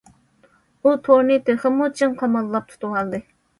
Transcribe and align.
ئۇ 0.87 0.93
تورنى 1.09 1.37
تېخىمۇ 1.51 1.91
چىڭ 2.01 2.19
قاماللاپ 2.25 2.75
تۇتۇۋالدى. 2.75 3.25